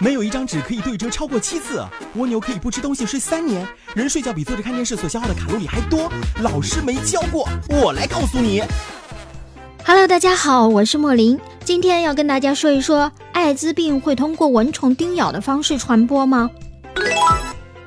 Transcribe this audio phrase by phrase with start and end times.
[0.00, 1.84] 没有一张纸可以对折超过七次。
[2.16, 3.66] 蜗牛可以不吃东西睡三年。
[3.94, 6.10] 人睡觉比坐着看电视所消耗的卡路里还多。
[6.42, 8.60] 老师没教过，我来告诉你。
[9.84, 16.50] Hello，大家好，我是莫林，今天要跟大家说一说，艾滋病会通过蚊虫叮咬的方式传播吗？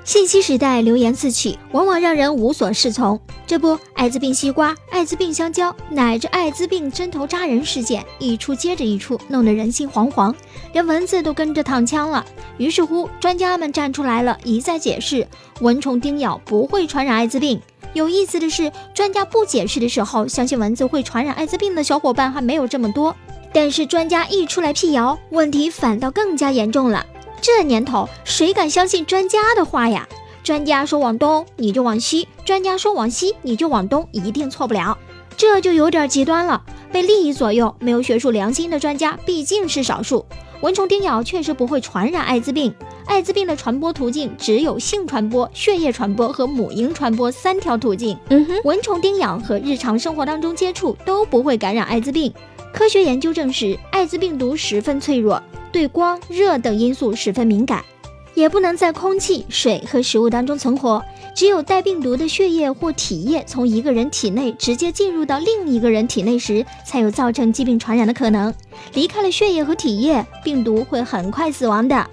[0.08, 3.20] 信息时代，流言四起，往往让人无所适从。
[3.46, 10.34] 这不，艾滋病西瓜、艾滋病香蕉，乃至艾滋病针头扎人事件一出接着一出，弄得人心惶惶，
[10.71, 12.25] 连蚊子都跟着躺枪了。
[12.57, 15.28] 于是乎，专家们站出来了，一再解释
[15.60, 17.60] 蚊虫叮咬不会传染艾滋病。
[17.92, 23.14] 有意思的是，专家不解释的时候，相信蚊子会传染艾滋病的小伙伴还没有这么多。
[23.52, 27.05] 但是专家一出来辟谣，问题反倒更加严重了。
[27.41, 30.07] 这年头，谁敢相信专家的话呀？
[30.43, 34.97] 专家说往东，你就往西；专家说往西，你就往东，一定错不了。
[35.36, 36.63] 这就有点极端了。
[36.91, 40.25] 被利益左右、没有学术良心的专家毕竟是少数。
[40.61, 42.73] 蚊虫叮咬确实不会传染艾滋病，
[43.05, 48.17] 艾滋病的传播途径只有性传播、血液传播和母婴传播三条途径。
[48.29, 52.33] 嗯哼，蚊虫叮咬和日常生活当中接触都不会感染艾滋病。
[52.73, 55.41] 科学研究证实，艾滋病毒十分脆弱。
[55.78, 57.86] 对光、热等因素十分敏感，
[58.33, 61.06] 也不能在空气、水和食物当中存活。
[61.36, 68.52] 只有带病毒的血液或体液从一个人体内直接进入到另一个人体内时，才有造成疾病传染的可能。
[68.95, 72.09] 离开了血液和体液，病毒会很快死亡的。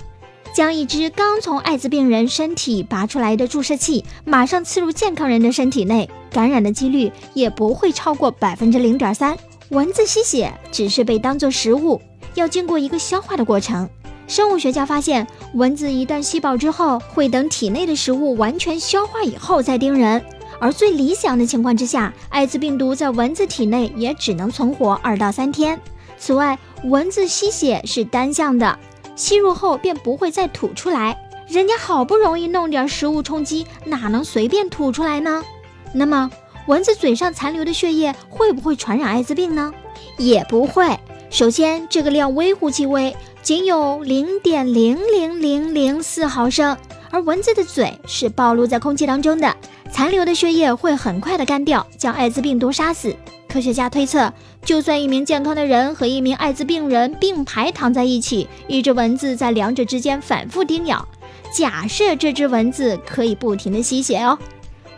[0.54, 9.34] 将一只刚从艾滋病人身体拔出来的注射器，马上刺入健康人的身体内，感染的几率也不会超过百分之零点三。
[9.70, 11.98] 蚊子吸血只是被当作食物。
[12.34, 13.88] 要经过一个消化的过程。
[14.26, 20.24] 生物学家发现，蚊子一旦吸饱之后，会等体内的食物完全消化以后再叮人。
[20.58, 25.78] 而最理想的情况之下，艾滋病毒在蚊子体内也只能存活二到三天。
[26.16, 28.78] 此外，蚊子吸血是单向的，
[29.14, 31.18] 吸入后便不会再吐出来。
[31.46, 35.42] 人家好不容易弄点食物充饥，哪能随便吐出来呢？
[35.92, 36.30] 那么，
[36.66, 39.70] 蚊子嘴上残留的血液会不会传染艾滋病呢？
[40.16, 40.98] 也不会。
[41.30, 46.76] 首先，这个量微乎其微，仅有零点零零零零四毫升，
[47.10, 49.56] 而蚊子的嘴是暴露在空气当中的，
[49.90, 53.14] 残留的血液会很快的干掉，将艾滋病毒杀死。
[53.48, 54.32] 科学家推测，
[54.64, 61.06] 就算一名健康的人和一名艾滋病人并排躺在一起，一只蚊子在两者之间反复叮咬，
[61.52, 64.38] 假设这只蚊子可以不停的吸血哦。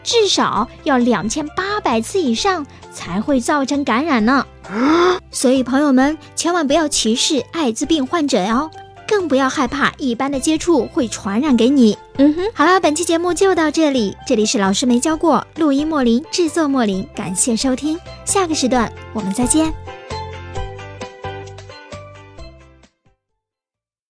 [0.06, 4.46] 至少要两千八百次以上才会造成感染呢，
[5.32, 8.70] 所以朋友们千万不要歧视艾滋病患者哟，
[9.08, 11.98] 更不要害怕一般的接触会传染给你。
[12.18, 19.74] 嗯哼，好了，本期节目就到这里，这里是老师没教过，录音莫林，制作莫林，感谢收听，下个时段我们再见。